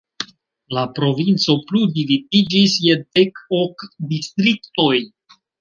La 0.77 0.85
provinco 0.99 1.55
plu 1.67 1.83
dividiĝis 1.99 2.79
je 2.87 2.97
dek 3.19 3.45
ok 3.61 3.89
distriktoj. 4.15 4.93